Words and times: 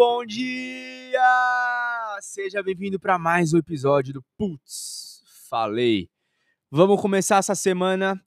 bom 0.00 0.24
dia! 0.24 1.20
Seja 2.22 2.62
bem-vindo 2.62 2.98
para 2.98 3.18
mais 3.18 3.52
um 3.52 3.58
episódio 3.58 4.14
do 4.14 4.24
Putz, 4.34 5.22
falei. 5.50 6.08
Vamos 6.70 6.98
começar 7.02 7.36
essa 7.36 7.54
semana 7.54 8.18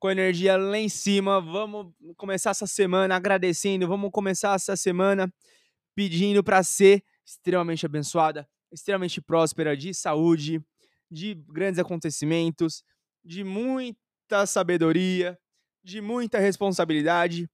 com 0.00 0.10
energia 0.10 0.56
lá 0.56 0.76
em 0.76 0.88
cima. 0.88 1.40
Vamos 1.40 1.94
começar 2.16 2.50
essa 2.50 2.66
semana 2.66 3.14
agradecendo. 3.14 3.86
Vamos 3.86 4.10
começar 4.10 4.56
essa 4.56 4.74
semana 4.74 5.32
pedindo 5.94 6.42
para 6.42 6.64
ser 6.64 7.04
extremamente 7.24 7.86
abençoada, 7.86 8.44
extremamente 8.72 9.20
próspera, 9.20 9.76
de 9.76 9.94
saúde, 9.94 10.60
de 11.08 11.36
grandes 11.48 11.78
acontecimentos, 11.78 12.82
de 13.24 13.44
muita 13.44 14.46
sabedoria, 14.46 15.38
de 15.80 16.00
muita 16.00 16.40
responsabilidade 16.40 17.48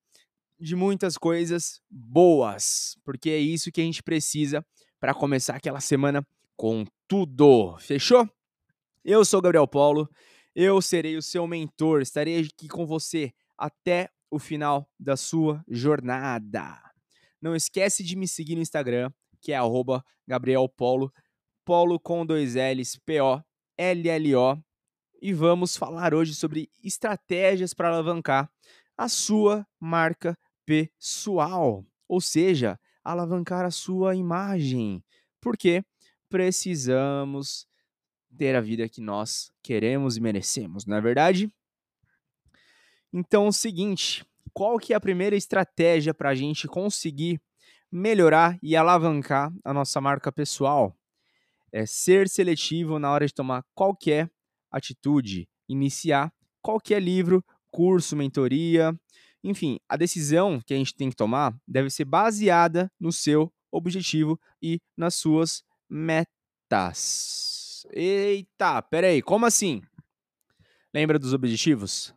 de 0.58 0.74
muitas 0.74 1.16
coisas 1.16 1.80
boas, 1.90 2.96
porque 3.04 3.30
é 3.30 3.38
isso 3.38 3.70
que 3.70 3.80
a 3.80 3.84
gente 3.84 4.02
precisa 4.02 4.64
para 4.98 5.14
começar 5.14 5.56
aquela 5.56 5.80
semana 5.80 6.26
com 6.56 6.84
tudo. 7.06 7.76
Fechou? 7.78 8.28
Eu 9.04 9.24
sou 9.24 9.40
Gabriel 9.40 9.68
Paulo, 9.68 10.08
eu 10.54 10.80
serei 10.80 11.16
o 11.16 11.22
seu 11.22 11.46
mentor, 11.46 12.00
estarei 12.00 12.40
aqui 12.40 12.66
com 12.66 12.86
você 12.86 13.32
até 13.56 14.08
o 14.30 14.38
final 14.38 14.90
da 14.98 15.16
sua 15.16 15.62
jornada. 15.68 16.80
Não 17.40 17.54
esquece 17.54 18.02
de 18.02 18.16
me 18.16 18.26
seguir 18.26 18.56
no 18.56 18.62
Instagram, 18.62 19.10
que 19.40 19.52
é 19.52 19.58
Polo, 20.76 21.12
Polo 21.64 22.00
com 22.00 22.26
dois 22.26 22.54
L's, 22.54 22.98
P-O-L-L-O. 23.04 24.58
E 25.22 25.32
vamos 25.32 25.76
falar 25.76 26.14
hoje 26.14 26.34
sobre 26.34 26.68
estratégias 26.82 27.72
para 27.72 27.88
alavancar 27.88 28.50
a 28.96 29.08
sua 29.08 29.66
marca 29.78 30.36
pessoal, 30.66 31.86
ou 32.08 32.20
seja, 32.20 32.78
alavancar 33.04 33.64
a 33.64 33.70
sua 33.70 34.16
imagem, 34.16 35.02
porque 35.40 35.84
precisamos 36.28 37.66
ter 38.36 38.54
a 38.54 38.60
vida 38.60 38.88
que 38.88 39.00
nós 39.00 39.50
queremos 39.62 40.16
e 40.16 40.20
merecemos, 40.20 40.84
não 40.84 40.96
é 40.96 41.00
verdade? 41.00 41.50
Então, 43.12 43.46
o 43.46 43.52
seguinte, 43.52 44.26
qual 44.52 44.78
que 44.78 44.92
é 44.92 44.96
a 44.96 45.00
primeira 45.00 45.36
estratégia 45.36 46.12
para 46.12 46.30
a 46.30 46.34
gente 46.34 46.66
conseguir 46.66 47.40
melhorar 47.90 48.58
e 48.62 48.76
alavancar 48.76 49.52
a 49.64 49.72
nossa 49.72 50.00
marca 50.00 50.32
pessoal? 50.32 50.94
É 51.72 51.86
ser 51.86 52.28
seletivo 52.28 52.98
na 52.98 53.10
hora 53.10 53.26
de 53.26 53.32
tomar 53.32 53.64
qualquer 53.74 54.30
atitude, 54.70 55.48
iniciar 55.68 56.32
qualquer 56.60 57.00
livro, 57.00 57.44
curso, 57.70 58.16
mentoria, 58.16 58.98
enfim, 59.46 59.78
a 59.88 59.96
decisão 59.96 60.60
que 60.60 60.74
a 60.74 60.76
gente 60.76 60.94
tem 60.94 61.08
que 61.08 61.16
tomar 61.16 61.56
deve 61.66 61.88
ser 61.90 62.04
baseada 62.04 62.90
no 62.98 63.12
seu 63.12 63.52
objetivo 63.70 64.40
e 64.60 64.80
nas 64.96 65.14
suas 65.14 65.62
metas. 65.88 67.86
Eita, 67.92 68.82
peraí, 68.82 69.22
como 69.22 69.46
assim? 69.46 69.82
Lembra 70.92 71.18
dos 71.18 71.32
objetivos? 71.32 72.12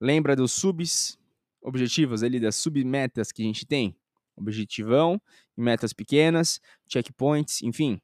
Lembra 0.00 0.36
dos 0.36 0.52
subs 0.52 1.18
objetivos 1.62 2.22
ali, 2.22 2.38
das 2.38 2.56
submetas 2.56 3.32
que 3.32 3.42
a 3.42 3.44
gente 3.44 3.66
tem? 3.66 3.96
Objetivão, 4.36 5.20
metas 5.56 5.92
pequenas, 5.92 6.60
checkpoints, 6.86 7.62
enfim. 7.62 8.00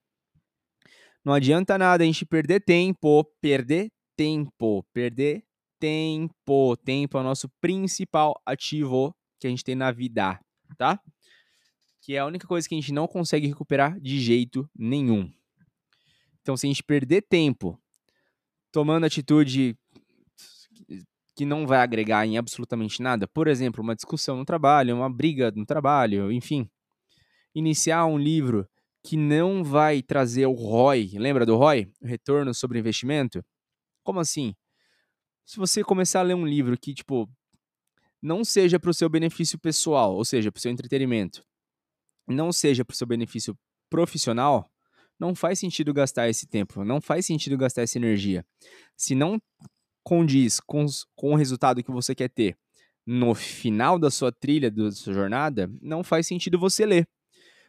Não 1.24 1.32
adianta 1.32 1.78
nada 1.78 2.02
a 2.02 2.06
gente 2.06 2.26
perder 2.26 2.60
tempo, 2.60 3.24
perder 3.40 3.90
tempo, 4.16 4.82
perder 4.92 5.44
tempo. 5.84 6.74
Tempo 6.78 7.18
é 7.18 7.20
o 7.20 7.24
nosso 7.24 7.46
principal 7.60 8.40
ativo 8.46 9.14
que 9.38 9.46
a 9.46 9.50
gente 9.50 9.62
tem 9.62 9.74
na 9.74 9.92
vida, 9.92 10.40
tá? 10.78 10.98
Que 12.00 12.14
é 12.14 12.20
a 12.20 12.26
única 12.26 12.46
coisa 12.46 12.66
que 12.66 12.74
a 12.74 12.80
gente 12.80 12.90
não 12.90 13.06
consegue 13.06 13.46
recuperar 13.46 14.00
de 14.00 14.18
jeito 14.18 14.66
nenhum. 14.74 15.30
Então, 16.40 16.56
se 16.56 16.66
a 16.66 16.70
gente 16.70 16.82
perder 16.82 17.20
tempo 17.28 17.78
tomando 18.72 19.04
atitude 19.04 19.76
que 21.36 21.44
não 21.44 21.66
vai 21.66 21.80
agregar 21.80 22.26
em 22.26 22.38
absolutamente 22.38 23.02
nada, 23.02 23.28
por 23.28 23.46
exemplo, 23.46 23.82
uma 23.82 23.94
discussão 23.94 24.38
no 24.38 24.44
trabalho, 24.44 24.96
uma 24.96 25.12
briga 25.12 25.50
no 25.50 25.66
trabalho, 25.66 26.32
enfim, 26.32 26.66
iniciar 27.54 28.06
um 28.06 28.16
livro 28.16 28.66
que 29.02 29.18
não 29.18 29.62
vai 29.62 30.02
trazer 30.02 30.46
o 30.46 30.54
ROI, 30.54 31.10
lembra 31.18 31.44
do 31.44 31.56
ROI? 31.56 31.92
Retorno 32.02 32.54
sobre 32.54 32.78
investimento? 32.78 33.44
Como 34.02 34.18
assim? 34.18 34.54
Se 35.44 35.58
você 35.58 35.84
começar 35.84 36.20
a 36.20 36.22
ler 36.22 36.34
um 36.34 36.46
livro 36.46 36.78
que, 36.78 36.94
tipo, 36.94 37.28
não 38.22 38.44
seja 38.44 38.80
para 38.80 38.90
o 38.90 38.94
seu 38.94 39.08
benefício 39.08 39.58
pessoal, 39.58 40.14
ou 40.14 40.24
seja, 40.24 40.50
para 40.50 40.58
o 40.58 40.62
seu 40.62 40.70
entretenimento, 40.70 41.44
não 42.26 42.52
seja 42.52 42.84
para 42.84 42.94
o 42.94 42.96
seu 42.96 43.06
benefício 43.06 43.56
profissional, 43.90 44.68
não 45.18 45.34
faz 45.34 45.58
sentido 45.58 45.92
gastar 45.92 46.28
esse 46.28 46.46
tempo, 46.46 46.84
não 46.84 47.00
faz 47.00 47.26
sentido 47.26 47.56
gastar 47.56 47.82
essa 47.82 47.98
energia. 47.98 48.44
Se 48.96 49.14
não 49.14 49.40
condiz 50.02 50.60
com, 50.60 50.86
com 51.14 51.32
o 51.32 51.36
resultado 51.36 51.82
que 51.82 51.90
você 51.90 52.14
quer 52.14 52.28
ter 52.28 52.58
no 53.06 53.34
final 53.34 53.98
da 53.98 54.10
sua 54.10 54.32
trilha, 54.32 54.70
da 54.70 54.90
sua 54.90 55.12
jornada, 55.12 55.70
não 55.80 56.02
faz 56.02 56.26
sentido 56.26 56.58
você 56.58 56.86
ler. 56.86 57.06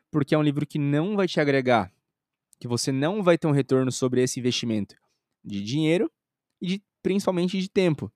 Porque 0.09 0.34
é 0.34 0.38
um 0.38 0.44
livro 0.44 0.66
que 0.66 0.80
não 0.80 1.16
vai 1.16 1.28
te 1.28 1.40
agregar, 1.40 1.91
que 2.59 2.68
você 2.68 2.91
não 2.91 3.22
vai 3.22 3.38
ter 3.38 3.47
um 3.47 3.52
retorno 3.52 3.91
sobre 3.91 4.24
esse 4.24 4.40
investimento 4.40 4.96
de 5.44 5.62
dinheiro 5.62 6.09
e 6.62 6.68
de 6.68 6.84
principalmente 7.05 7.59
de 7.59 7.69
tempo. 7.69 8.11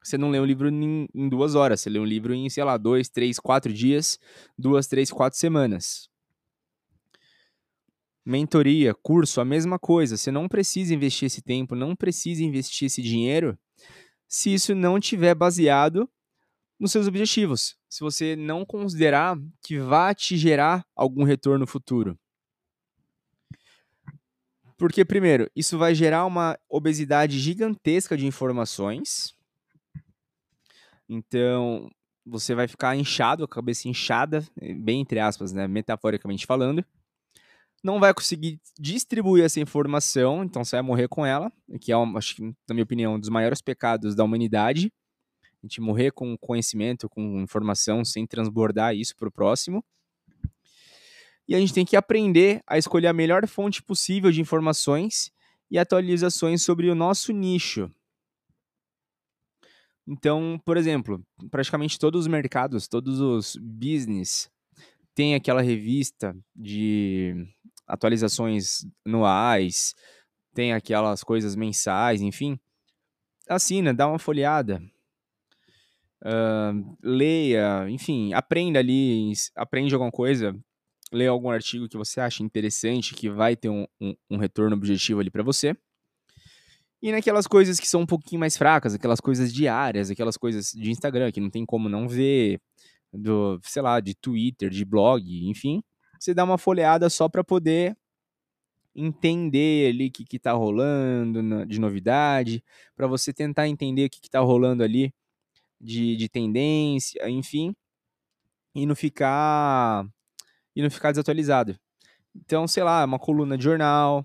Você 0.00 0.16
não 0.16 0.30
lê 0.30 0.38
um 0.38 0.44
livro 0.44 0.68
em, 0.68 1.08
em 1.12 1.28
duas 1.28 1.56
horas, 1.56 1.80
você 1.80 1.90
lê 1.90 1.98
um 1.98 2.04
livro 2.04 2.32
em, 2.32 2.48
sei 2.48 2.62
lá, 2.62 2.76
dois, 2.76 3.08
três, 3.08 3.40
quatro 3.40 3.72
dias, 3.72 4.16
duas, 4.56 4.86
três, 4.86 5.10
quatro 5.10 5.36
semanas. 5.36 6.08
Mentoria, 8.24 8.94
curso, 8.94 9.40
a 9.40 9.44
mesma 9.44 9.76
coisa. 9.76 10.16
Você 10.16 10.30
não 10.30 10.46
precisa 10.46 10.94
investir 10.94 11.26
esse 11.26 11.42
tempo, 11.42 11.74
não 11.74 11.96
precisa 11.96 12.44
investir 12.44 12.86
esse 12.86 13.02
dinheiro 13.02 13.58
se 14.28 14.54
isso 14.54 14.72
não 14.72 15.00
tiver 15.00 15.34
baseado 15.34 16.08
nos 16.78 16.92
seus 16.92 17.08
objetivos. 17.08 17.76
Se 17.88 18.02
você 18.02 18.36
não 18.36 18.64
considerar 18.64 19.36
que 19.64 19.80
vai 19.80 20.14
te 20.14 20.36
gerar 20.36 20.86
algum 20.94 21.24
retorno 21.24 21.66
futuro. 21.66 22.16
Porque, 24.78 25.04
primeiro, 25.04 25.50
isso 25.56 25.76
vai 25.76 25.92
gerar 25.92 26.24
uma 26.24 26.56
obesidade 26.68 27.36
gigantesca 27.36 28.16
de 28.16 28.26
informações. 28.26 29.34
Então, 31.08 31.90
você 32.24 32.54
vai 32.54 32.68
ficar 32.68 32.94
inchado, 32.94 33.42
a 33.42 33.48
cabeça 33.48 33.88
inchada, 33.88 34.46
bem 34.80 35.00
entre 35.00 35.18
aspas, 35.18 35.52
né, 35.52 35.66
metaforicamente 35.66 36.46
falando. 36.46 36.84
Não 37.82 37.98
vai 37.98 38.14
conseguir 38.14 38.60
distribuir 38.78 39.44
essa 39.44 39.58
informação, 39.58 40.44
então 40.44 40.64
você 40.64 40.76
vai 40.76 40.82
morrer 40.82 41.08
com 41.08 41.26
ela, 41.26 41.52
que 41.80 41.92
é, 41.92 41.96
acho 42.16 42.36
que, 42.36 42.42
na 42.42 42.74
minha 42.74 42.84
opinião, 42.84 43.14
um 43.14 43.20
dos 43.20 43.30
maiores 43.30 43.60
pecados 43.60 44.14
da 44.14 44.22
humanidade. 44.22 44.92
A 45.60 45.66
gente 45.66 45.80
morrer 45.80 46.12
com 46.12 46.38
conhecimento, 46.38 47.08
com 47.08 47.40
informação, 47.40 48.04
sem 48.04 48.24
transbordar 48.26 48.94
isso 48.94 49.16
para 49.16 49.28
o 49.28 49.32
próximo 49.32 49.84
e 51.48 51.54
a 51.54 51.58
gente 51.58 51.72
tem 51.72 51.84
que 51.84 51.96
aprender 51.96 52.62
a 52.66 52.76
escolher 52.76 53.06
a 53.06 53.12
melhor 53.12 53.46
fonte 53.48 53.82
possível 53.82 54.30
de 54.30 54.40
informações 54.40 55.32
e 55.70 55.78
atualizações 55.78 56.62
sobre 56.62 56.90
o 56.90 56.94
nosso 56.94 57.32
nicho. 57.32 57.90
Então, 60.06 60.60
por 60.64 60.76
exemplo, 60.76 61.24
praticamente 61.50 61.98
todos 61.98 62.22
os 62.22 62.26
mercados, 62.26 62.86
todos 62.86 63.20
os 63.20 63.56
business 63.56 64.50
têm 65.14 65.34
aquela 65.34 65.62
revista 65.62 66.36
de 66.54 67.46
atualizações 67.86 68.86
anuais, 69.04 69.94
tem 70.54 70.72
aquelas 70.72 71.24
coisas 71.24 71.56
mensais, 71.56 72.20
enfim. 72.20 72.58
Assina, 73.48 73.94
dá 73.94 74.06
uma 74.06 74.18
folhada. 74.18 74.82
Uh, 76.22 76.96
leia, 77.02 77.88
enfim, 77.88 78.32
aprenda 78.32 78.78
ali, 78.78 79.32
aprende 79.54 79.94
alguma 79.94 80.10
coisa, 80.10 80.54
ler 81.12 81.28
algum 81.28 81.50
artigo 81.50 81.88
que 81.88 81.96
você 81.96 82.20
acha 82.20 82.42
interessante, 82.42 83.14
que 83.14 83.28
vai 83.28 83.56
ter 83.56 83.68
um, 83.68 83.86
um, 84.00 84.14
um 84.30 84.36
retorno 84.36 84.76
objetivo 84.76 85.20
ali 85.20 85.30
para 85.30 85.42
você. 85.42 85.76
E 87.00 87.12
naquelas 87.12 87.46
coisas 87.46 87.78
que 87.78 87.86
são 87.86 88.00
um 88.00 88.06
pouquinho 88.06 88.40
mais 88.40 88.56
fracas, 88.56 88.94
aquelas 88.94 89.20
coisas 89.20 89.52
diárias, 89.52 90.10
aquelas 90.10 90.36
coisas 90.36 90.72
de 90.72 90.90
Instagram 90.90 91.30
que 91.30 91.40
não 91.40 91.48
tem 91.48 91.64
como 91.64 91.88
não 91.88 92.08
ver, 92.08 92.60
do, 93.12 93.58
sei 93.62 93.82
lá, 93.82 94.00
de 94.00 94.14
Twitter, 94.14 94.68
de 94.68 94.84
blog, 94.84 95.48
enfim, 95.48 95.82
você 96.18 96.34
dá 96.34 96.44
uma 96.44 96.58
folheada 96.58 97.08
só 97.08 97.28
para 97.28 97.44
poder 97.44 97.96
entender 98.94 99.90
ali 99.90 100.08
o 100.08 100.10
que, 100.10 100.24
que 100.24 100.38
tá 100.38 100.52
rolando 100.52 101.64
de 101.66 101.78
novidade, 101.78 102.62
para 102.96 103.06
você 103.06 103.32
tentar 103.32 103.68
entender 103.68 104.06
o 104.06 104.10
que, 104.10 104.20
que 104.20 104.28
tá 104.28 104.40
rolando 104.40 104.82
ali 104.82 105.14
de, 105.80 106.16
de 106.16 106.28
tendência, 106.28 107.28
enfim, 107.30 107.74
e 108.74 108.84
não 108.86 108.96
ficar 108.96 110.04
e 110.78 110.82
não 110.82 110.88
ficar 110.88 111.10
desatualizado. 111.10 111.76
Então, 112.36 112.68
sei 112.68 112.84
lá, 112.84 113.02
é 113.02 113.04
uma 113.04 113.18
coluna 113.18 113.58
de 113.58 113.64
jornal, 113.64 114.24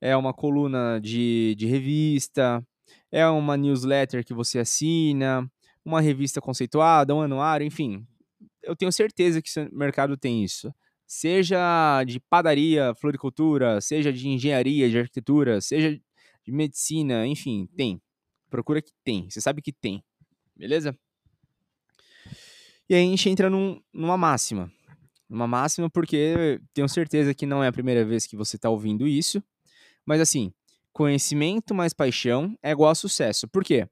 é 0.00 0.16
uma 0.16 0.32
coluna 0.32 1.00
de, 1.00 1.56
de 1.56 1.66
revista, 1.66 2.64
é 3.10 3.26
uma 3.26 3.56
newsletter 3.56 4.24
que 4.24 4.32
você 4.32 4.60
assina, 4.60 5.50
uma 5.84 6.00
revista 6.00 6.40
conceituada, 6.40 7.12
um 7.12 7.22
anuário, 7.22 7.66
enfim. 7.66 8.06
Eu 8.62 8.76
tenho 8.76 8.92
certeza 8.92 9.42
que 9.42 9.50
o 9.58 9.76
mercado 9.76 10.16
tem 10.16 10.44
isso. 10.44 10.72
seja 11.08 12.04
de 12.04 12.20
padaria, 12.20 12.94
floricultura, 12.94 13.80
seja 13.80 14.12
de 14.12 14.28
engenharia, 14.28 14.88
de 14.88 14.96
arquitetura, 14.96 15.60
seja 15.60 16.00
de 16.44 16.52
medicina, 16.52 17.26
enfim, 17.26 17.68
tem. 17.76 18.00
Procura 18.48 18.80
que 18.80 18.92
tem. 19.02 19.28
Você 19.28 19.40
sabe 19.40 19.60
que 19.60 19.72
tem. 19.72 20.04
Beleza? 20.54 20.96
E 22.88 22.94
aí 22.94 23.04
a 23.04 23.10
gente 23.10 23.28
entra 23.28 23.50
num, 23.50 23.80
numa 23.92 24.16
máxima. 24.16 24.70
Numa 25.30 25.46
máxima 25.46 25.88
porque 25.88 26.60
tenho 26.74 26.88
certeza 26.88 27.32
que 27.32 27.46
não 27.46 27.62
é 27.62 27.68
a 27.68 27.72
primeira 27.72 28.04
vez 28.04 28.26
que 28.26 28.36
você 28.36 28.56
está 28.56 28.68
ouvindo 28.68 29.06
isso. 29.06 29.40
Mas 30.04 30.20
assim, 30.20 30.52
conhecimento 30.92 31.72
mais 31.72 31.94
paixão 31.94 32.58
é 32.60 32.72
igual 32.72 32.90
a 32.90 32.96
sucesso. 32.96 33.46
Por 33.46 33.62
quê? 33.62 33.88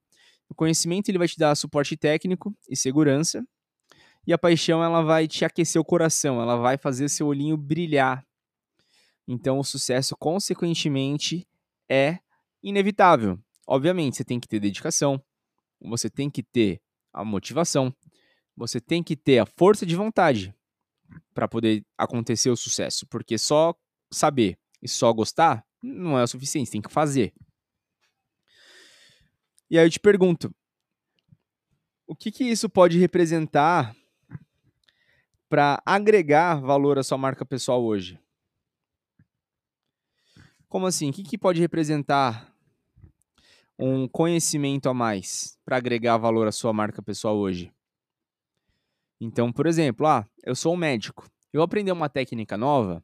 O 0.49 0.55
conhecimento 0.55 1.09
ele 1.09 1.19
vai 1.19 1.29
te 1.29 1.39
dar 1.39 1.55
suporte 1.55 1.97
técnico 1.97 2.53
e 2.69 2.77
segurança. 2.77 3.47
E 4.27 4.33
a 4.33 4.39
paixão 4.39 4.83
ela 4.83 5.01
vai 5.01 5.29
te 5.29 5.45
aquecer 5.45 5.81
o 5.81 5.85
coração, 5.85 6.43
ela 6.43 6.57
vai 6.57 6.77
fazer 6.77 7.09
seu 7.09 7.29
olhinho 7.29 7.57
brilhar. 7.57 8.27
Então 9.27 9.61
o 9.61 9.65
sucesso 9.65 10.17
consequentemente 10.19 11.47
é 11.89 12.19
inevitável. 12.61 13.39
Obviamente, 13.65 14.17
você 14.17 14.25
tem 14.25 14.41
que 14.41 14.49
ter 14.49 14.59
dedicação, 14.59 15.23
você 15.81 16.11
tem 16.11 16.29
que 16.29 16.43
ter 16.43 16.81
a 17.13 17.25
motivação, 17.25 17.95
você 18.57 18.81
tem 18.81 19.05
que 19.05 19.15
ter 19.15 19.39
a 19.39 19.47
força 19.47 19.87
de 19.87 19.95
vontade 19.95 20.53
para 21.39 21.47
poder 21.47 21.87
acontecer 21.97 22.51
o 22.51 22.57
sucesso, 22.57 23.07
porque 23.07 23.39
só 23.39 23.73
saber 24.11 24.59
e 24.83 24.89
só 24.89 25.13
gostar 25.13 25.65
não 25.81 26.19
é 26.19 26.25
o 26.25 26.27
suficiente, 26.27 26.73
tem 26.73 26.83
que 26.83 26.91
fazer. 26.91 27.33
E 29.71 29.79
aí 29.79 29.87
eu 29.87 29.91
te 29.91 30.01
pergunto, 30.01 30.53
o 32.09 32.17
que, 32.17 32.33
que 32.33 32.43
isso 32.43 32.69
pode 32.69 32.99
representar 32.99 33.95
para 35.49 35.81
agregar 35.87 36.57
valor 36.57 36.99
à 36.99 37.05
sua 37.05 37.17
marca 37.17 37.47
pessoal 37.47 37.85
hoje? 37.85 38.19
Como 40.69 40.89
assim? 40.89 41.11
O 41.11 41.13
que, 41.13 41.23
que 41.23 41.39
pode 41.39 41.61
representar 41.61 42.53
um 43.79 44.09
conhecimento 44.09 44.89
a 44.89 44.95
mais 44.95 45.57
para 45.65 45.77
agregar 45.77 46.17
valor 46.17 46.49
à 46.49 46.53
sua 46.53 46.73
marca 46.73 47.01
pessoal 47.01 47.37
hoje. 47.37 47.73
Então, 49.21 49.53
por 49.53 49.67
exemplo, 49.67 50.07
ah, 50.07 50.27
eu 50.45 50.55
sou 50.55 50.75
um 50.75 50.77
médico. 50.77 51.29
Eu 51.53 51.63
aprender 51.63 51.93
uma 51.93 52.09
técnica 52.09 52.57
nova, 52.57 53.03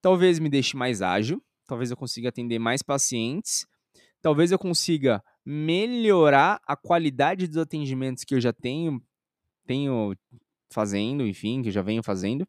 talvez 0.00 0.38
me 0.38 0.48
deixe 0.48 0.76
mais 0.76 1.02
ágil, 1.02 1.42
talvez 1.66 1.90
eu 1.90 1.96
consiga 1.96 2.28
atender 2.30 2.58
mais 2.58 2.82
pacientes, 2.82 3.66
talvez 4.20 4.50
eu 4.50 4.58
consiga 4.58 5.22
melhorar 5.44 6.60
a 6.66 6.76
qualidade 6.76 7.46
dos 7.46 7.58
atendimentos 7.58 8.24
que 8.24 8.34
eu 8.34 8.40
já 8.40 8.52
tenho, 8.52 9.02
tenho 9.66 10.16
fazendo, 10.70 11.26
enfim, 11.26 11.62
que 11.62 11.68
eu 11.68 11.72
já 11.72 11.82
venho 11.82 12.02
fazendo. 12.02 12.48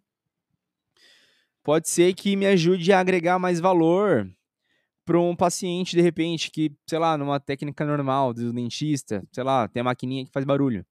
Pode 1.64 1.90
ser 1.90 2.14
que 2.14 2.36
me 2.36 2.46
ajude 2.46 2.94
a 2.94 3.00
agregar 3.00 3.38
mais 3.40 3.60
valor 3.60 4.30
para 5.04 5.20
um 5.20 5.36
paciente, 5.36 5.96
de 5.96 6.02
repente, 6.02 6.50
que, 6.50 6.72
sei 6.88 6.98
lá, 6.98 7.18
numa 7.18 7.40
técnica 7.40 7.86
normal 7.86 8.34
do 8.34 8.52
dentista, 8.52 9.24
sei 9.32 9.44
lá, 9.44 9.68
tem 9.68 9.82
a 9.82 9.84
maquininha 9.84 10.26
que 10.26 10.32
faz 10.32 10.46
barulho. 10.46 10.86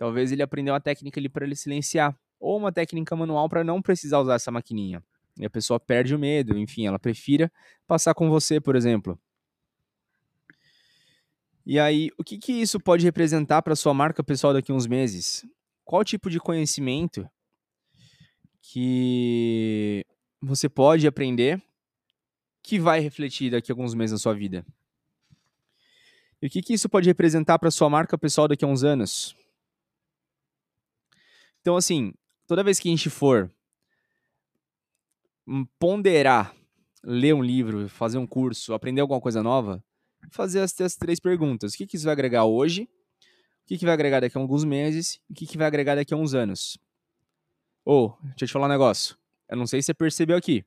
Talvez 0.00 0.32
ele 0.32 0.42
aprendeu 0.42 0.72
uma 0.72 0.80
técnica 0.80 1.20
ali 1.20 1.28
para 1.28 1.44
ele 1.44 1.54
silenciar, 1.54 2.18
ou 2.40 2.56
uma 2.56 2.72
técnica 2.72 3.14
manual 3.14 3.50
para 3.50 3.62
não 3.62 3.82
precisar 3.82 4.18
usar 4.18 4.36
essa 4.36 4.50
maquininha. 4.50 5.04
E 5.38 5.44
a 5.44 5.50
pessoa 5.50 5.78
perde 5.78 6.14
o 6.14 6.18
medo, 6.18 6.56
enfim, 6.56 6.86
ela 6.86 6.98
prefira 6.98 7.52
passar 7.86 8.14
com 8.14 8.30
você, 8.30 8.58
por 8.58 8.74
exemplo. 8.74 9.20
E 11.66 11.78
aí, 11.78 12.08
o 12.16 12.24
que, 12.24 12.38
que 12.38 12.50
isso 12.50 12.80
pode 12.80 13.04
representar 13.04 13.60
para 13.60 13.76
sua 13.76 13.92
marca 13.92 14.24
pessoal 14.24 14.54
daqui 14.54 14.72
a 14.72 14.74
uns 14.74 14.86
meses? 14.86 15.44
Qual 15.84 16.02
tipo 16.02 16.30
de 16.30 16.40
conhecimento 16.40 17.28
que 18.62 20.02
você 20.40 20.66
pode 20.66 21.06
aprender 21.06 21.62
que 22.62 22.78
vai 22.78 23.00
refletir 23.00 23.50
daqui 23.50 23.70
a 23.70 23.74
alguns 23.74 23.92
meses 23.92 24.12
na 24.12 24.18
sua 24.18 24.32
vida? 24.32 24.64
E 26.40 26.46
o 26.46 26.50
que, 26.50 26.62
que 26.62 26.72
isso 26.72 26.88
pode 26.88 27.06
representar 27.06 27.58
para 27.58 27.70
sua 27.70 27.90
marca 27.90 28.16
pessoal 28.16 28.48
daqui 28.48 28.64
a 28.64 28.68
uns 28.68 28.82
anos? 28.82 29.38
Então, 31.60 31.76
assim, 31.76 32.12
toda 32.46 32.64
vez 32.64 32.78
que 32.78 32.88
a 32.88 32.92
gente 32.92 33.10
for 33.10 33.50
ponderar, 35.78 36.54
ler 37.02 37.34
um 37.34 37.42
livro, 37.42 37.88
fazer 37.88 38.18
um 38.18 38.26
curso, 38.26 38.72
aprender 38.72 39.00
alguma 39.00 39.20
coisa 39.20 39.42
nova, 39.42 39.82
fazer 40.30 40.60
as, 40.60 40.78
as 40.80 40.94
três 40.96 41.18
perguntas. 41.18 41.74
O 41.74 41.76
que, 41.76 41.86
que 41.86 41.96
isso 41.96 42.04
vai 42.04 42.12
agregar 42.12 42.44
hoje? 42.44 42.82
O 42.82 42.88
que, 43.66 43.78
que 43.78 43.84
vai 43.84 43.94
agregar 43.94 44.20
daqui 44.20 44.36
a 44.36 44.40
alguns 44.40 44.64
meses? 44.64 45.20
E 45.28 45.32
o 45.32 45.36
que, 45.36 45.46
que 45.46 45.58
vai 45.58 45.66
agregar 45.66 45.94
daqui 45.94 46.14
a 46.14 46.16
uns 46.16 46.34
anos? 46.34 46.78
Ou, 47.84 48.16
oh, 48.18 48.26
deixa 48.28 48.44
eu 48.44 48.48
te 48.48 48.52
falar 48.52 48.66
um 48.66 48.70
negócio. 48.70 49.16
Eu 49.48 49.56
não 49.56 49.66
sei 49.66 49.80
se 49.82 49.86
você 49.86 49.94
percebeu 49.94 50.36
aqui 50.36 50.64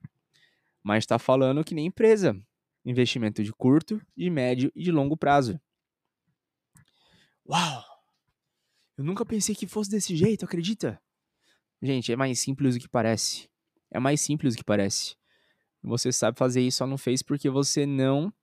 mas 0.83 1.03
está 1.03 1.17
falando 1.17 1.63
que 1.63 1.73
nem 1.73 1.85
empresa. 1.85 2.37
Investimento 2.85 3.41
de 3.41 3.53
curto, 3.53 4.01
de 4.15 4.29
médio 4.29 4.69
e 4.75 4.83
de 4.83 4.91
longo 4.91 5.15
prazo. 5.15 5.59
Uau! 7.49 7.92
Eu 8.97 9.03
nunca 9.03 9.25
pensei 9.25 9.55
que 9.55 9.67
fosse 9.67 9.89
desse 9.89 10.15
jeito, 10.15 10.45
acredita? 10.45 11.01
Gente, 11.81 12.11
é 12.11 12.15
mais 12.15 12.39
simples 12.39 12.75
do 12.75 12.81
que 12.81 12.87
parece. 12.87 13.49
É 13.91 13.99
mais 13.99 14.21
simples 14.21 14.53
do 14.53 14.57
que 14.57 14.63
parece. 14.63 15.15
Você 15.81 16.11
sabe 16.11 16.37
fazer 16.37 16.61
isso, 16.61 16.77
só 16.77 16.87
não 16.87 16.97
fez 16.97 17.21
porque 17.21 17.49
você 17.49 17.85
não 17.85 18.33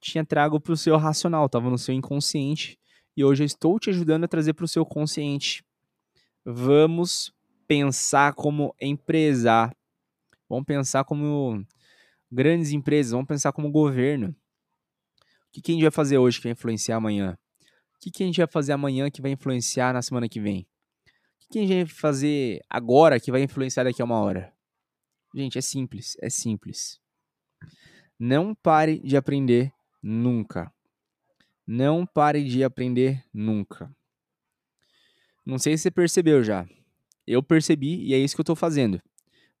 tinha 0.00 0.24
trago 0.24 0.58
para 0.58 0.72
o 0.72 0.76
seu 0.76 0.96
racional, 0.96 1.46
estava 1.46 1.68
no 1.68 1.76
seu 1.76 1.94
inconsciente. 1.94 2.78
E 3.16 3.24
hoje 3.24 3.42
eu 3.42 3.46
estou 3.46 3.78
te 3.78 3.90
ajudando 3.90 4.24
a 4.24 4.28
trazer 4.28 4.54
para 4.54 4.64
o 4.64 4.68
seu 4.68 4.86
consciente. 4.86 5.62
Vamos 6.44 7.32
pensar 7.66 8.34
como 8.34 8.74
empresa. 8.80 9.70
Vamos 10.48 10.64
pensar 10.64 11.04
como 11.04 11.64
grandes 12.30 12.72
empresas, 12.72 13.12
vamos 13.12 13.26
pensar 13.26 13.52
como 13.52 13.70
governo. 13.70 14.28
O 14.30 15.52
que, 15.52 15.60
que 15.60 15.72
a 15.72 15.74
gente 15.74 15.82
vai 15.82 15.90
fazer 15.90 16.16
hoje 16.16 16.38
que 16.38 16.44
vai 16.44 16.52
influenciar 16.52 16.96
amanhã? 16.96 17.36
O 18.00 18.02
que, 18.02 18.10
que 18.10 18.22
a 18.22 18.26
gente 18.26 18.38
vai 18.38 18.46
fazer 18.46 18.72
amanhã 18.72 19.10
que 19.10 19.20
vai 19.20 19.30
influenciar 19.30 19.92
na 19.92 20.00
semana 20.00 20.26
que 20.26 20.40
vem? 20.40 20.62
O 20.62 21.40
que, 21.40 21.48
que 21.50 21.58
a 21.58 21.62
gente 21.62 21.84
vai 21.84 21.94
fazer 21.94 22.62
agora 22.66 23.20
que 23.20 23.30
vai 23.30 23.42
influenciar 23.42 23.84
daqui 23.84 24.00
a 24.00 24.06
uma 24.06 24.18
hora? 24.18 24.54
Gente, 25.34 25.58
é 25.58 25.60
simples, 25.60 26.16
é 26.18 26.30
simples. 26.30 26.98
Não 28.18 28.54
pare 28.54 29.00
de 29.00 29.18
aprender 29.18 29.70
nunca. 30.02 30.72
Não 31.66 32.06
pare 32.06 32.42
de 32.42 32.64
aprender 32.64 33.22
nunca. 33.34 33.94
Não 35.44 35.58
sei 35.58 35.76
se 35.76 35.82
você 35.82 35.90
percebeu 35.90 36.42
já. 36.42 36.66
Eu 37.26 37.42
percebi 37.42 38.02
e 38.06 38.14
é 38.14 38.18
isso 38.18 38.34
que 38.34 38.40
eu 38.40 38.44
estou 38.44 38.56
fazendo. 38.56 38.98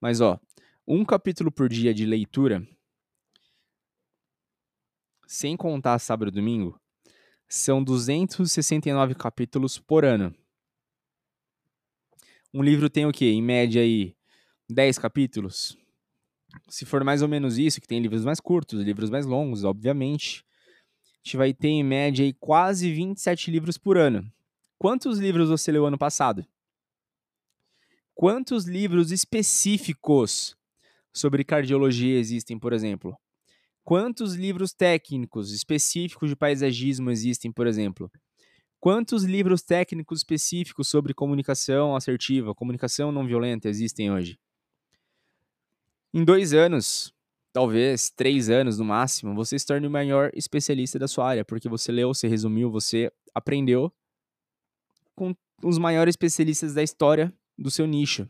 Mas 0.00 0.22
ó, 0.22 0.40
um 0.88 1.04
capítulo 1.04 1.52
por 1.52 1.68
dia 1.68 1.92
de 1.92 2.06
leitura, 2.06 2.66
sem 5.26 5.58
contar 5.58 5.98
sábado 5.98 6.28
e 6.28 6.34
domingo, 6.34 6.79
são 7.50 7.82
269 7.82 9.16
capítulos 9.16 9.76
por 9.76 10.04
ano. 10.04 10.32
Um 12.54 12.62
livro 12.62 12.88
tem 12.88 13.06
o 13.06 13.12
quê? 13.12 13.26
Em 13.26 13.42
média 13.42 13.82
aí 13.82 14.14
10 14.68 14.98
capítulos. 14.98 15.76
Se 16.68 16.84
for 16.84 17.02
mais 17.02 17.22
ou 17.22 17.28
menos 17.28 17.58
isso, 17.58 17.80
que 17.80 17.88
tem 17.88 18.00
livros 18.00 18.24
mais 18.24 18.38
curtos, 18.38 18.80
livros 18.82 19.10
mais 19.10 19.26
longos, 19.26 19.64
obviamente, 19.64 20.44
a 21.02 21.18
gente 21.24 21.36
vai 21.36 21.52
ter 21.52 21.68
em 21.68 21.82
média 21.82 22.24
aí 22.24 22.32
quase 22.32 22.92
27 22.92 23.50
livros 23.50 23.76
por 23.76 23.98
ano. 23.98 24.32
Quantos 24.78 25.18
livros 25.18 25.48
você 25.48 25.72
leu 25.72 25.84
ano 25.86 25.98
passado? 25.98 26.46
Quantos 28.14 28.64
livros 28.64 29.10
específicos 29.10 30.56
sobre 31.12 31.44
cardiologia 31.44 32.18
existem, 32.18 32.58
por 32.58 32.72
exemplo? 32.72 33.16
Quantos 33.84 34.34
livros 34.34 34.72
técnicos 34.72 35.52
específicos 35.52 36.28
de 36.28 36.36
paisagismo 36.36 37.10
existem, 37.10 37.50
por 37.50 37.66
exemplo? 37.66 38.10
Quantos 38.78 39.24
livros 39.24 39.62
técnicos 39.62 40.20
específicos 40.20 40.88
sobre 40.88 41.12
comunicação 41.12 41.94
assertiva, 41.94 42.54
comunicação 42.54 43.10
não 43.12 43.26
violenta 43.26 43.68
existem 43.68 44.10
hoje? 44.10 44.38
Em 46.12 46.24
dois 46.24 46.52
anos, 46.52 47.12
talvez 47.52 48.10
três 48.10 48.48
anos 48.48 48.78
no 48.78 48.84
máximo, 48.84 49.34
você 49.34 49.58
se 49.58 49.66
torne 49.66 49.86
o 49.86 49.90
maior 49.90 50.30
especialista 50.34 50.98
da 50.98 51.08
sua 51.08 51.28
área, 51.28 51.44
porque 51.44 51.68
você 51.68 51.92
leu, 51.92 52.14
você 52.14 52.26
resumiu, 52.28 52.70
você 52.70 53.12
aprendeu 53.34 53.92
com 55.14 55.34
os 55.62 55.78
maiores 55.78 56.12
especialistas 56.12 56.74
da 56.74 56.82
história 56.82 57.32
do 57.58 57.70
seu 57.70 57.86
nicho 57.86 58.28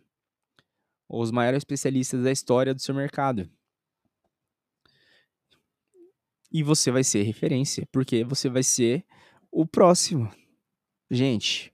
os 1.10 1.32
maiores 1.32 1.58
especialistas 1.58 2.22
da 2.22 2.30
história 2.30 2.72
do 2.72 2.80
seu 2.80 2.94
mercado. 2.94 3.50
E 6.52 6.62
você 6.62 6.90
vai 6.90 7.04
ser 7.04 7.22
referência, 7.22 7.86
porque 7.92 8.24
você 8.24 8.48
vai 8.48 8.62
ser 8.62 9.04
o 9.50 9.66
próximo. 9.66 10.30
Gente, 11.10 11.72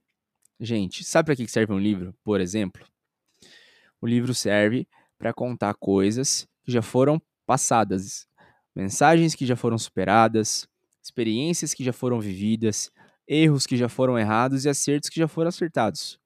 gente, 0.60 1.04
sabe 1.04 1.26
para 1.26 1.36
que 1.36 1.48
serve 1.48 1.72
um 1.72 1.78
livro, 1.78 2.14
por 2.22 2.40
exemplo? 2.40 2.86
O 4.00 4.06
livro 4.06 4.34
serve 4.34 4.86
para 5.18 5.32
contar 5.32 5.74
coisas 5.74 6.46
que 6.62 6.70
já 6.70 6.82
foram 6.82 7.20
passadas, 7.46 8.26
mensagens 8.74 9.34
que 9.34 9.46
já 9.46 9.56
foram 9.56 9.78
superadas, 9.78 10.68
experiências 11.02 11.72
que 11.72 11.84
já 11.84 11.92
foram 11.92 12.20
vividas, 12.20 12.90
erros 13.26 13.66
que 13.66 13.76
já 13.76 13.88
foram 13.88 14.18
errados 14.18 14.64
e 14.64 14.68
acertos 14.68 15.08
que 15.08 15.18
já 15.18 15.28
foram 15.28 15.48
acertados. 15.48 16.18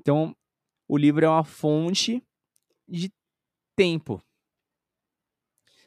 Então, 0.00 0.34
o 0.88 0.96
livro 0.96 1.24
é 1.24 1.28
uma 1.28 1.44
fonte 1.44 2.22
de 2.88 3.12
tempo. 3.76 4.22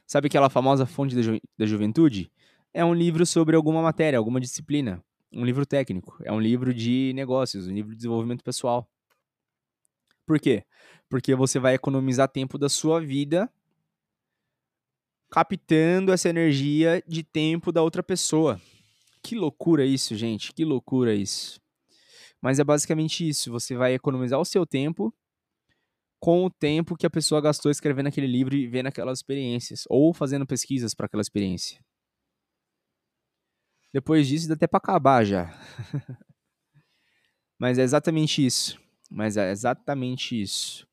Sabe 0.08 0.28
aquela 0.28 0.50
famosa 0.50 0.86
fonte 0.86 1.14
da, 1.14 1.22
ju 1.22 1.38
da 1.58 1.66
juventude? 1.66 2.32
É 2.74 2.84
um 2.84 2.94
livro 2.94 3.26
sobre 3.26 3.58
alguma 3.58 3.82
matéria, 3.82 4.18
alguma 4.18 4.40
disciplina. 4.40 5.04
Um 5.34 5.44
livro 5.44 5.66
técnico. 5.66 6.18
É 6.24 6.32
um 6.32 6.40
livro 6.40 6.74
de 6.74 7.12
negócios, 7.14 7.68
um 7.68 7.74
livro 7.74 7.92
de 7.92 7.98
desenvolvimento 7.98 8.42
pessoal. 8.42 8.90
Por 10.26 10.40
quê? 10.40 10.64
Porque 11.10 11.36
você 11.36 11.60
vai 11.60 11.74
economizar 11.74 12.30
tempo 12.30 12.58
da 12.58 12.70
sua 12.70 13.02
vida 13.02 13.52
captando 15.30 16.14
essa 16.14 16.30
energia 16.30 17.04
de 17.06 17.22
tempo 17.22 17.70
da 17.70 17.82
outra 17.82 18.02
pessoa. 18.02 18.62
Que 19.22 19.36
loucura 19.36 19.86
isso, 19.86 20.16
gente. 20.16 20.54
Que 20.54 20.64
loucura 20.64 21.14
isso. 21.14 21.60
Mas 22.42 22.60
é 22.60 22.64
basicamente 22.64 23.28
isso. 23.28 23.52
Você 23.52 23.76
vai 23.76 23.94
economizar 23.94 24.40
o 24.40 24.46
seu 24.46 24.66
tempo 24.66 25.14
com 26.27 26.43
o 26.43 26.50
tempo 26.50 26.98
que 26.98 27.05
a 27.05 27.10
pessoa 27.10 27.39
gastou 27.39 27.72
escrevendo 27.72 28.07
aquele 28.07 28.27
livro 28.27 28.53
e 28.53 28.67
vendo 28.67 28.88
aquelas 28.88 29.19
experiências, 29.19 29.86
ou 29.88 30.13
fazendo 30.13 30.46
pesquisas 30.46 30.93
para 30.93 31.05
aquela 31.05 31.22
experiência. 31.22 31.79
Depois 33.93 34.27
disso, 34.27 34.46
dá 34.46 34.55
até 34.55 34.67
para 34.67 34.77
acabar 34.77 35.24
já. 35.24 35.57
Mas 37.57 37.79
é 37.79 37.84
exatamente 37.84 38.46
isso. 38.46 38.77
Mas 39.10 39.38
é 39.38 39.50
exatamente 39.50 40.41
isso. 40.41 40.86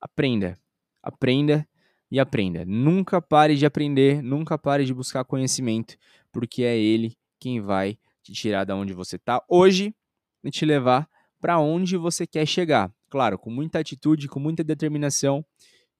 Aprenda. 0.00 0.58
Aprenda 1.00 1.64
e 2.10 2.18
aprenda. 2.18 2.64
Nunca 2.64 3.22
pare 3.22 3.54
de 3.54 3.64
aprender, 3.64 4.24
nunca 4.24 4.58
pare 4.58 4.84
de 4.84 4.92
buscar 4.92 5.24
conhecimento, 5.24 5.96
porque 6.32 6.64
é 6.64 6.76
ele 6.76 7.16
quem 7.38 7.60
vai 7.60 7.96
te 8.24 8.32
tirar 8.32 8.64
da 8.64 8.74
onde 8.74 8.92
você 8.92 9.14
está 9.14 9.40
hoje 9.48 9.94
e 10.42 10.50
te 10.50 10.66
levar 10.66 11.08
para 11.40 11.60
onde 11.60 11.96
você 11.96 12.26
quer 12.26 12.44
chegar. 12.44 12.92
Claro, 13.14 13.38
com 13.38 13.48
muita 13.48 13.78
atitude, 13.78 14.26
com 14.26 14.40
muita 14.40 14.64
determinação 14.64 15.46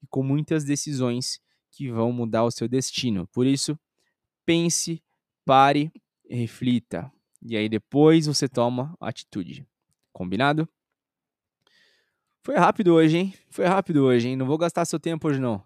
e 0.03 0.07
com 0.09 0.21
muitas 0.21 0.65
decisões 0.65 1.39
que 1.71 1.89
vão 1.89 2.11
mudar 2.11 2.43
o 2.43 2.51
seu 2.51 2.67
destino. 2.67 3.25
Por 3.29 3.47
isso, 3.47 3.79
pense, 4.45 5.01
pare, 5.45 5.93
reflita. 6.29 7.09
E 7.41 7.57
aí 7.57 7.69
depois 7.69 8.27
você 8.27 8.49
toma 8.49 8.97
atitude. 9.01 9.65
Combinado? 10.13 10.69
Foi 12.43 12.57
rápido 12.57 12.95
hoje, 12.95 13.17
hein? 13.17 13.35
Foi 13.49 13.65
rápido 13.65 14.07
hoje, 14.07 14.31
hein? 14.31 14.35
Não 14.35 14.45
vou 14.45 14.59
gastar 14.59 14.85
seu 14.85 14.99
tempo 14.99 15.29
hoje, 15.29 15.39
não. 15.39 15.63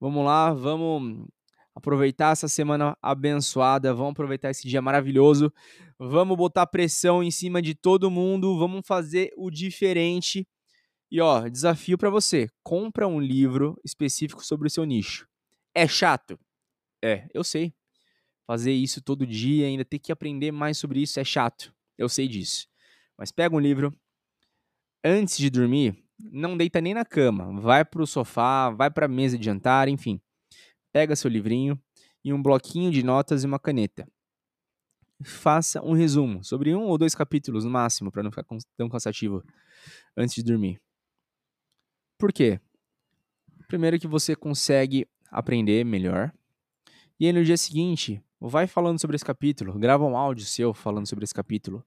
Vamos 0.00 0.24
lá, 0.24 0.54
vamos 0.54 1.28
aproveitar 1.74 2.32
essa 2.32 2.48
semana 2.48 2.96
abençoada, 3.02 3.92
vamos 3.92 4.12
aproveitar 4.12 4.48
esse 4.50 4.66
dia 4.66 4.80
maravilhoso, 4.80 5.52
vamos 5.98 6.38
botar 6.38 6.66
pressão 6.66 7.22
em 7.22 7.30
cima 7.30 7.60
de 7.60 7.74
todo 7.74 8.10
mundo, 8.10 8.58
vamos 8.58 8.80
fazer 8.86 9.30
o 9.36 9.50
diferente. 9.50 10.48
E 11.10 11.20
ó, 11.20 11.48
desafio 11.48 11.96
para 11.96 12.10
você, 12.10 12.48
compra 12.62 13.06
um 13.06 13.20
livro 13.20 13.78
específico 13.84 14.44
sobre 14.44 14.66
o 14.66 14.70
seu 14.70 14.84
nicho. 14.84 15.26
É 15.74 15.86
chato? 15.86 16.38
É, 17.02 17.28
eu 17.32 17.44
sei. 17.44 17.72
Fazer 18.46 18.72
isso 18.72 19.00
todo 19.02 19.26
dia, 19.26 19.66
ainda 19.66 19.84
ter 19.84 19.98
que 19.98 20.12
aprender 20.12 20.52
mais 20.52 20.78
sobre 20.78 21.00
isso 21.00 21.18
é 21.20 21.24
chato. 21.24 21.74
Eu 21.98 22.08
sei 22.08 22.28
disso. 22.28 22.68
Mas 23.18 23.32
pega 23.32 23.54
um 23.54 23.60
livro 23.60 23.92
antes 25.04 25.36
de 25.38 25.48
dormir, 25.48 25.96
não 26.18 26.56
deita 26.56 26.80
nem 26.80 26.94
na 26.94 27.04
cama, 27.04 27.60
vai 27.60 27.84
pro 27.84 28.06
sofá, 28.06 28.70
vai 28.70 28.90
para 28.90 29.06
a 29.06 29.08
mesa 29.08 29.38
de 29.38 29.44
jantar, 29.44 29.88
enfim 29.88 30.20
pega 30.96 31.14
seu 31.14 31.30
livrinho 31.30 31.78
e 32.24 32.32
um 32.32 32.42
bloquinho 32.42 32.90
de 32.90 33.02
notas 33.02 33.44
e 33.44 33.46
uma 33.46 33.58
caneta. 33.58 34.08
Faça 35.22 35.82
um 35.82 35.92
resumo 35.92 36.42
sobre 36.42 36.74
um 36.74 36.84
ou 36.84 36.96
dois 36.96 37.14
capítulos 37.14 37.66
no 37.66 37.70
máximo, 37.70 38.10
para 38.10 38.22
não 38.22 38.30
ficar 38.30 38.46
tão 38.78 38.88
cansativo 38.88 39.44
antes 40.16 40.34
de 40.34 40.42
dormir. 40.42 40.80
Por 42.18 42.32
quê? 42.32 42.60
Primeiro 43.68 43.98
que 43.98 44.06
você 44.06 44.34
consegue 44.34 45.06
aprender 45.30 45.84
melhor. 45.84 46.32
E 47.20 47.26
aí 47.26 47.32
no 47.32 47.44
dia 47.44 47.56
seguinte, 47.56 48.22
vai 48.40 48.66
falando 48.66 49.00
sobre 49.00 49.16
esse 49.16 49.24
capítulo, 49.24 49.78
grava 49.78 50.04
um 50.04 50.16
áudio 50.16 50.44
seu 50.46 50.72
falando 50.72 51.06
sobre 51.08 51.24
esse 51.24 51.34
capítulo. 51.34 51.84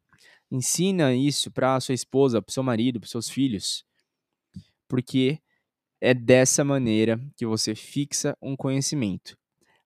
Ensina 0.51 1.13
isso 1.13 1.51
para 1.51 1.79
sua 1.79 1.93
esposa, 1.93 2.41
para 2.41 2.53
seu 2.53 2.63
marido, 2.63 2.99
para 2.99 3.09
seus 3.09 3.29
filhos. 3.29 3.85
Porque 4.87 5.39
é 6.01 6.13
dessa 6.13 6.63
maneira 6.63 7.19
que 7.35 7.45
você 7.45 7.75
fixa 7.75 8.35
um 8.41 8.55
conhecimento. 8.55 9.37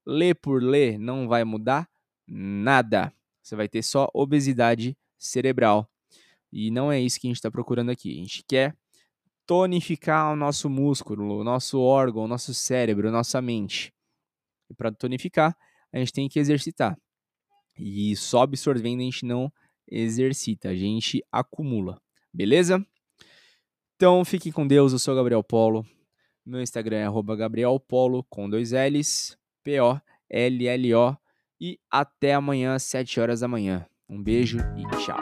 Ler 0.06 0.36
por 0.36 0.62
ler 0.62 0.98
não 0.98 1.28
vai 1.28 1.44
mudar 1.44 1.90
nada. 2.28 3.14
Você 3.42 3.56
vai 3.56 3.68
ter 3.68 3.84
só 3.84 4.10
obesidade 4.14 4.98
cerebral. 5.18 5.90
E 6.52 6.70
não 6.72 6.92
é 6.92 7.00
isso 7.00 7.20
que 7.20 7.28
a 7.28 7.30
gente 7.30 7.38
está 7.38 7.52
procurando 7.52 7.90
aqui. 7.90 8.12
A 8.12 8.22
gente 8.22 8.44
quer 8.48 8.78
tonificar 9.46 10.32
o 10.32 10.36
nosso 10.36 10.70
músculo, 10.70 11.40
o 11.40 11.44
nosso 11.44 11.80
órgão, 11.80 12.24
o 12.24 12.28
nosso 12.28 12.54
cérebro, 12.54 13.10
a 13.10 13.12
nossa 13.12 13.42
mente. 13.42 13.94
E 14.70 14.74
para 14.74 14.92
tonificar, 14.92 15.56
a 15.92 15.98
gente 15.98 16.14
tem 16.14 16.30
que 16.30 16.40
exercitar. 16.40 16.98
E 17.78 18.16
só 18.16 18.44
absorvendo 18.44 19.02
a 19.02 19.04
gente 19.04 19.26
não 19.26 19.52
exercita, 19.88 20.70
a 20.70 20.76
gente 20.76 21.24
acumula. 21.32 22.02
Beleza? 22.34 22.86
Então 23.96 24.24
fique 24.26 24.52
com 24.52 24.66
Deus, 24.68 24.92
eu 24.92 25.00
sou 25.00 25.16
Gabriel 25.16 25.44
Polo. 25.44 25.86
Meu 26.46 26.62
Instagram 26.62 26.98
é 26.98 27.36
gabrielpolo 27.36 28.24
com 28.30 28.50
dois 28.50 28.72
L's, 28.72 29.38
P-O-L-L-O. 29.64 31.18
E 31.62 31.80
até 31.90 32.34
amanhã, 32.34 32.76
às 32.76 32.84
7 32.84 33.22
horas 33.22 33.40
da 33.40 33.48
manhã. 33.48 33.88
Um 34.10 34.22
beijo 34.22 34.58
e 34.76 34.84
tchau. 34.98 35.22